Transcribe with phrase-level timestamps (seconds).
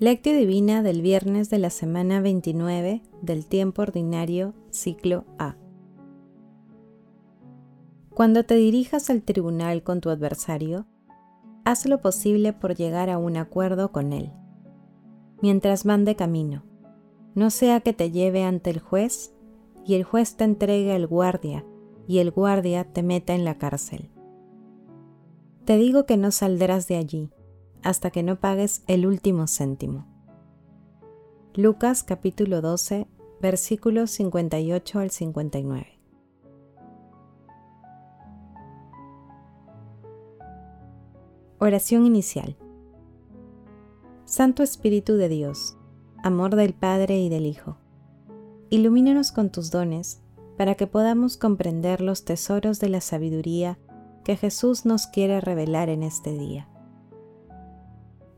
[0.00, 5.54] Lectio Divina del viernes de la semana 29 del tiempo ordinario, ciclo A.
[8.10, 10.84] Cuando te dirijas al tribunal con tu adversario,
[11.64, 14.32] haz lo posible por llegar a un acuerdo con él,
[15.40, 16.64] mientras van de camino,
[17.36, 19.32] no sea que te lleve ante el juez
[19.86, 21.64] y el juez te entregue al guardia
[22.08, 24.10] y el guardia te meta en la cárcel.
[25.64, 27.30] Te digo que no saldrás de allí
[27.84, 30.06] hasta que no pagues el último céntimo.
[31.54, 33.06] Lucas capítulo 12
[33.40, 35.86] versículos 58 al 59.
[41.58, 42.56] Oración inicial.
[44.24, 45.76] Santo Espíritu de Dios,
[46.22, 47.76] amor del Padre y del Hijo,
[48.70, 50.22] ilumínanos con tus dones
[50.56, 53.78] para que podamos comprender los tesoros de la sabiduría
[54.24, 56.68] que Jesús nos quiere revelar en este día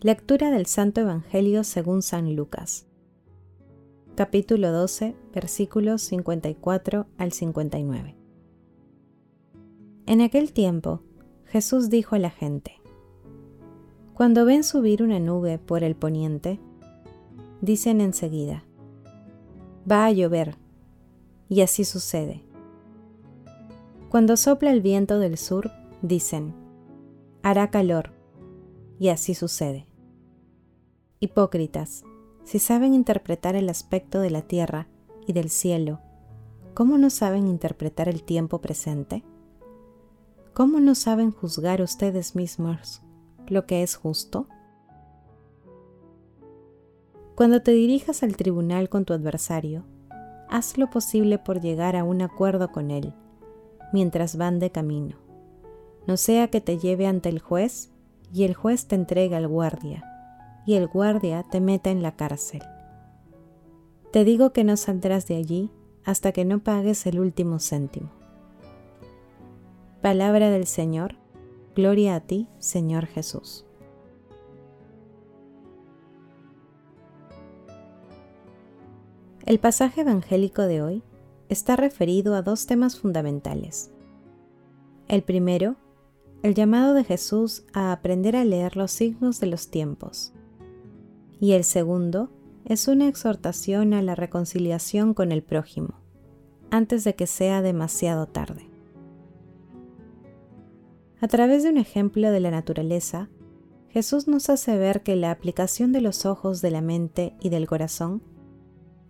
[0.00, 2.86] Lectura del Santo Evangelio según San Lucas.
[4.14, 8.14] Capítulo 12, versículos 54 al 59.
[10.06, 11.02] En aquel tiempo,
[11.46, 12.80] Jesús dijo a la gente,
[14.14, 16.60] Cuando ven subir una nube por el poniente,
[17.60, 18.62] dicen enseguida,
[19.90, 20.58] Va a llover,
[21.48, 22.44] y así sucede.
[24.10, 26.54] Cuando sopla el viento del sur, dicen,
[27.42, 28.12] Hará calor,
[28.98, 29.86] y así sucede.
[31.20, 32.04] Hipócritas,
[32.44, 34.88] si saben interpretar el aspecto de la tierra
[35.26, 36.00] y del cielo,
[36.74, 39.24] ¿cómo no saben interpretar el tiempo presente?
[40.54, 43.02] ¿Cómo no saben juzgar ustedes mismos
[43.48, 44.48] lo que es justo?
[47.34, 49.84] Cuando te dirijas al tribunal con tu adversario,
[50.48, 53.14] haz lo posible por llegar a un acuerdo con él
[53.92, 55.16] mientras van de camino.
[56.06, 57.92] No sea que te lleve ante el juez
[58.32, 60.04] y el juez te entregue al guardia
[60.66, 62.62] y el guardia te meta en la cárcel.
[64.12, 65.70] Te digo que no saldrás de allí
[66.04, 68.10] hasta que no pagues el último céntimo.
[70.02, 71.16] Palabra del Señor,
[71.74, 73.64] gloria a ti, Señor Jesús.
[79.44, 81.02] El pasaje evangélico de hoy
[81.48, 83.90] está referido a dos temas fundamentales.
[85.08, 85.76] El primero,
[86.42, 90.32] el llamado de Jesús a aprender a leer los signos de los tiempos
[91.40, 92.30] y el segundo
[92.64, 96.00] es una exhortación a la reconciliación con el prójimo,
[96.70, 98.68] antes de que sea demasiado tarde.
[101.20, 103.28] A través de un ejemplo de la naturaleza,
[103.88, 107.66] Jesús nos hace ver que la aplicación de los ojos de la mente y del
[107.66, 108.22] corazón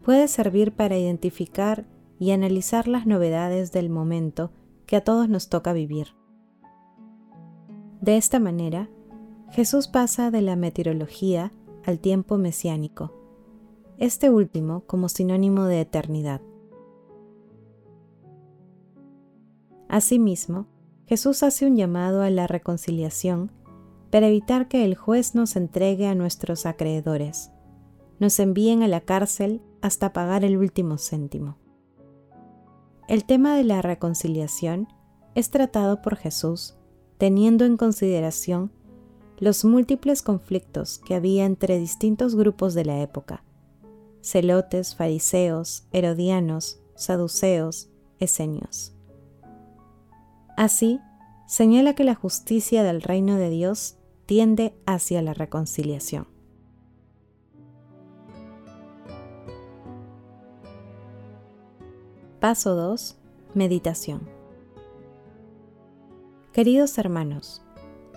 [0.05, 1.87] puede servir para identificar
[2.19, 4.53] y analizar las novedades del momento
[4.87, 6.15] que a todos nos toca vivir.
[8.01, 8.89] De esta manera,
[9.51, 11.53] Jesús pasa de la meteorología
[11.85, 13.13] al tiempo mesiánico,
[13.99, 16.41] este último como sinónimo de eternidad.
[19.89, 20.67] Asimismo,
[21.07, 23.51] Jesús hace un llamado a la reconciliación
[24.11, 27.51] para evitar que el juez nos entregue a nuestros acreedores,
[28.21, 31.57] nos envíen a la cárcel hasta pagar el último céntimo.
[33.09, 34.87] El tema de la reconciliación
[35.35, 36.78] es tratado por Jesús
[37.19, 38.71] teniendo en consideración
[39.39, 43.45] los múltiples conflictos que había entre distintos grupos de la época,
[44.21, 48.95] celotes, fariseos, herodianos, saduceos, esenios.
[50.56, 51.01] Así,
[51.47, 56.26] señala que la justicia del reino de Dios tiende hacia la reconciliación.
[62.41, 63.17] Paso 2.
[63.55, 64.38] Meditación.
[66.58, 67.62] Queridos hermanos,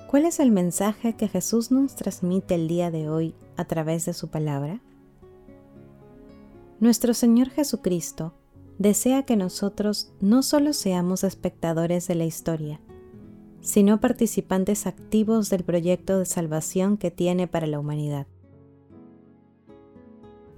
[0.09, 4.15] ¿Cuál es el mensaje que Jesús nos transmite el día de hoy a través de
[4.15, 4.81] su palabra?
[6.79, 8.33] Nuestro Señor Jesucristo
[8.79, 12.81] desea que nosotros no solo seamos espectadores de la historia,
[13.59, 18.25] sino participantes activos del proyecto de salvación que tiene para la humanidad.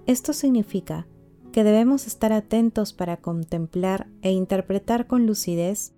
[0.06, 1.06] Esto significa
[1.52, 5.92] que debemos estar atentos para contemplar e interpretar con lucidez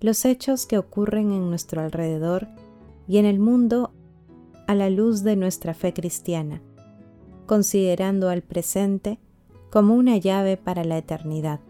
[0.00, 2.48] los hechos que ocurren en nuestro alrededor
[3.06, 3.92] y en el mundo
[4.66, 6.62] a la luz de nuestra fe cristiana,
[7.46, 9.18] considerando al presente
[9.70, 11.60] como una llave para la eternidad.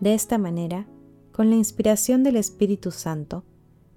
[0.00, 0.86] De esta manera,
[1.32, 3.44] con la inspiración del Espíritu Santo,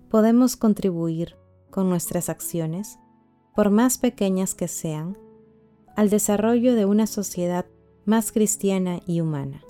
[0.09, 1.35] podemos contribuir
[1.69, 2.99] con nuestras acciones,
[3.55, 5.17] por más pequeñas que sean,
[5.95, 7.65] al desarrollo de una sociedad
[8.05, 9.61] más cristiana y humana.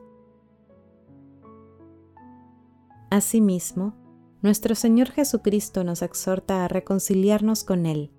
[3.09, 3.95] Asimismo,
[4.43, 8.11] nuestro Señor Jesucristo nos exhorta a reconciliarnos con Él,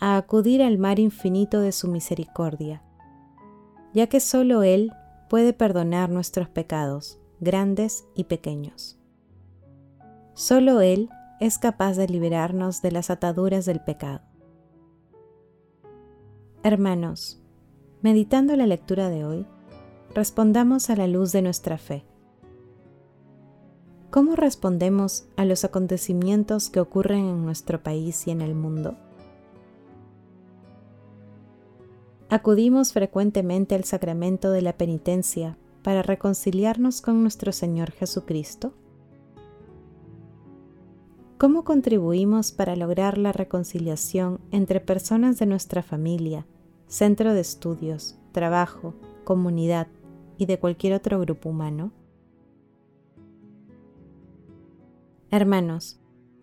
[0.00, 2.82] a acudir al mar infinito de su misericordia,
[3.94, 4.90] ya que solo Él
[5.28, 8.98] puede perdonar nuestros pecados, grandes y pequeños.
[10.34, 14.22] Solo Él es capaz de liberarnos de las ataduras del pecado.
[16.64, 17.40] Hermanos,
[18.02, 19.46] meditando la lectura de hoy,
[20.12, 22.04] respondamos a la luz de nuestra fe.
[24.16, 28.96] ¿Cómo respondemos a los acontecimientos que ocurren en nuestro país y en el mundo?
[32.30, 38.72] Acudimos frecuentemente al sacramento de la penitencia para reconciliarnos con nuestro Señor Jesucristo.
[41.36, 46.46] ¿Cómo contribuimos para lograr la reconciliación entre personas de nuestra familia,
[46.86, 49.88] centro de estudios, trabajo, comunidad
[50.38, 51.92] y de cualquier otro grupo humano?
[55.36, 56.00] Hermanos,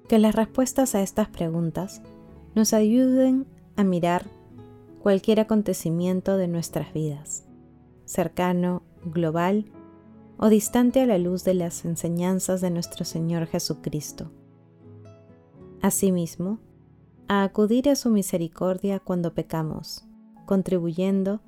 [0.08, 2.04] que las respuestas a estas preguntas
[2.54, 4.28] nos ayuden a mirar
[5.02, 7.44] cualquier acontecimiento de nuestras vidas,
[8.06, 9.66] cercano, global
[10.38, 14.30] o distante a la luz de las enseñanzas de nuestro Señor Jesucristo.
[15.82, 16.60] Asimismo,
[17.28, 20.06] a acudir a su misericordia cuando pecamos,
[20.46, 21.42] contribuyendo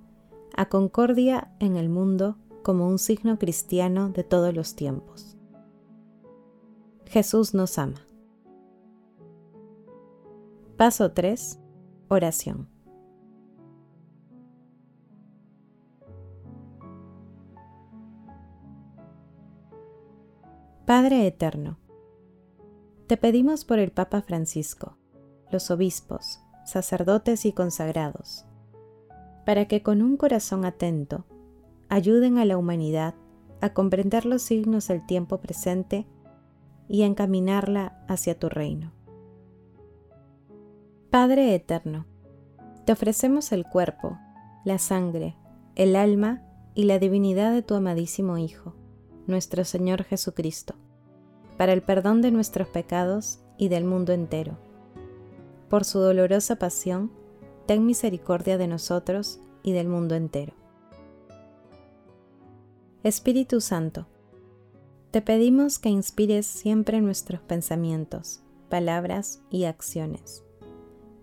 [0.57, 5.37] a concordia en el mundo como un signo cristiano de todos los tiempos.
[7.07, 8.01] Jesús nos ama.
[10.77, 11.59] Paso 3.
[12.09, 12.67] Oración.
[20.85, 21.79] Padre Eterno,
[23.07, 24.97] te pedimos por el Papa Francisco,
[25.51, 28.45] los obispos, sacerdotes y consagrados,
[29.45, 31.25] para que con un corazón atento
[31.89, 33.15] ayuden a la humanidad
[33.61, 36.05] a comprender los signos del tiempo presente
[36.87, 38.91] y encaminarla hacia tu reino.
[41.09, 42.05] Padre Eterno,
[42.85, 44.17] te ofrecemos el cuerpo,
[44.63, 45.35] la sangre,
[45.75, 46.43] el alma
[46.73, 48.75] y la divinidad de tu amadísimo Hijo,
[49.27, 50.75] nuestro Señor Jesucristo,
[51.57, 54.57] para el perdón de nuestros pecados y del mundo entero.
[55.69, 57.11] Por su dolorosa pasión,
[57.65, 60.53] ten misericordia de nosotros y del mundo entero.
[63.03, 64.07] Espíritu Santo,
[65.15, 70.43] te pedimos que inspires siempre nuestros pensamientos, palabras y acciones,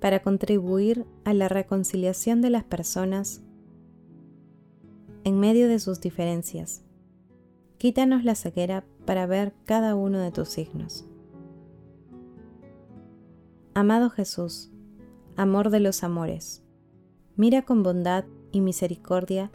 [0.01, 3.43] para contribuir a la reconciliación de las personas
[5.25, 6.87] en medio de sus diferencias.
[7.77, 11.05] Quítanos la ceguera para ver cada uno de tus signos.
[13.75, 14.71] Amado Jesús,
[15.37, 16.63] amor de los amores,
[17.37, 19.51] mira con bondad y misericordia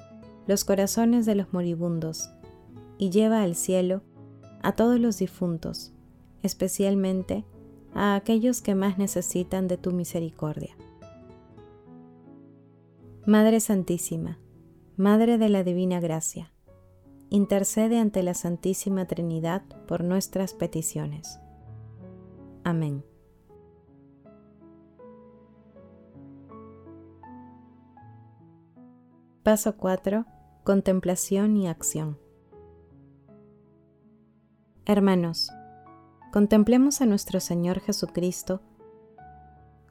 [0.45, 2.29] los corazones de los moribundos
[2.99, 4.03] y lleva al cielo
[4.61, 5.93] a todos los difuntos,
[6.43, 7.45] especialmente
[7.93, 10.75] a aquellos que más necesitan de tu misericordia.
[13.25, 14.39] Madre Santísima,
[14.95, 16.51] Madre de la Divina Gracia,
[17.29, 21.39] intercede ante la Santísima Trinidad por nuestras peticiones.
[22.63, 23.03] Amén.
[29.43, 30.25] Paso 4.
[30.63, 32.17] Contemplación y acción.
[34.89, 35.51] Hermanos,
[36.31, 38.61] contemplemos a nuestro Señor Jesucristo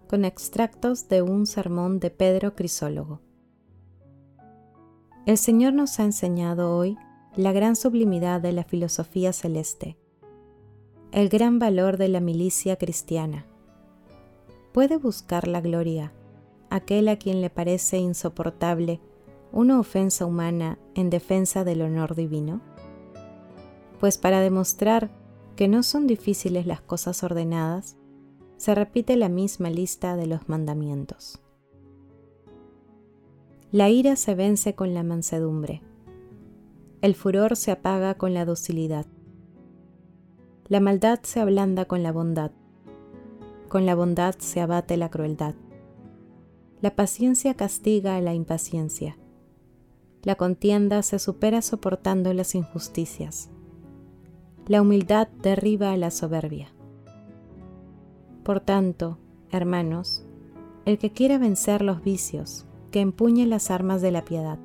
[0.08, 3.20] con extractos de un sermón de Pedro Crisólogo.
[5.26, 6.96] El Señor nos ha enseñado hoy
[7.34, 9.98] la gran sublimidad de la filosofía celeste,
[11.12, 13.44] el gran valor de la milicia cristiana.
[14.72, 16.14] ¿Puede buscar la gloria
[16.70, 19.02] aquel a quien le parece insoportable
[19.52, 22.62] una ofensa humana en defensa del honor divino?
[23.98, 25.10] Pues para demostrar
[25.56, 27.96] que no son difíciles las cosas ordenadas,
[28.56, 31.40] se repite la misma lista de los mandamientos.
[33.72, 35.82] La ira se vence con la mansedumbre,
[37.02, 39.06] el furor se apaga con la docilidad,
[40.68, 42.52] la maldad se ablanda con la bondad,
[43.68, 45.54] con la bondad se abate la crueldad,
[46.80, 49.18] la paciencia castiga a la impaciencia,
[50.22, 53.50] la contienda se supera soportando las injusticias
[54.66, 56.73] la humildad derriba a la soberbia.
[58.42, 59.18] Por tanto,
[59.50, 60.26] hermanos,
[60.85, 64.58] el que quiera vencer los vicios, que empuñe las armas de la piedad,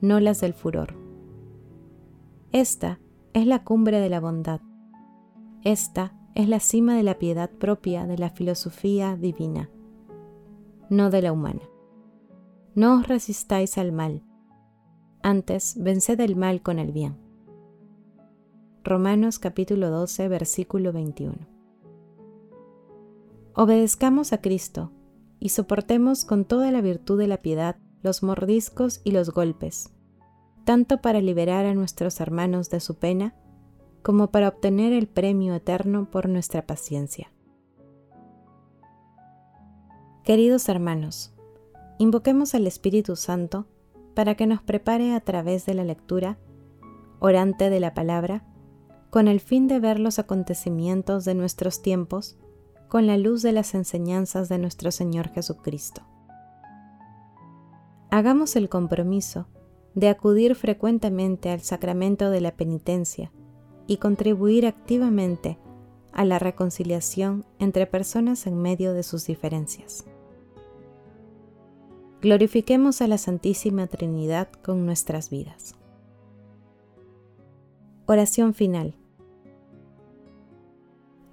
[0.00, 0.94] no las del furor.
[2.52, 3.00] Esta
[3.32, 4.60] es la cumbre de la bondad.
[5.62, 9.70] Esta es la cima de la piedad propia de la filosofía divina,
[10.88, 11.62] no de la humana.
[12.74, 14.22] No os resistáis al mal,
[15.22, 17.27] antes venced el mal con el bien.
[18.88, 21.36] Romanos capítulo 12, versículo 21.
[23.54, 24.92] Obedezcamos a Cristo
[25.38, 29.92] y soportemos con toda la virtud de la piedad los mordiscos y los golpes,
[30.64, 33.34] tanto para liberar a nuestros hermanos de su pena,
[34.02, 37.30] como para obtener el premio eterno por nuestra paciencia.
[40.24, 41.34] Queridos hermanos,
[41.98, 43.66] invoquemos al Espíritu Santo
[44.14, 46.38] para que nos prepare a través de la lectura,
[47.18, 48.47] orante de la palabra,
[49.10, 52.36] con el fin de ver los acontecimientos de nuestros tiempos
[52.88, 56.02] con la luz de las enseñanzas de nuestro Señor Jesucristo.
[58.10, 59.46] Hagamos el compromiso
[59.94, 63.32] de acudir frecuentemente al sacramento de la penitencia
[63.86, 65.58] y contribuir activamente
[66.12, 70.04] a la reconciliación entre personas en medio de sus diferencias.
[72.20, 75.74] Glorifiquemos a la Santísima Trinidad con nuestras vidas.
[78.06, 78.97] Oración final.